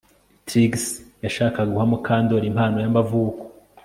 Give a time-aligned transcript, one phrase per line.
[0.47, 0.71] Trix
[1.23, 3.43] yashakaga guha Mukandoli impano yamavuko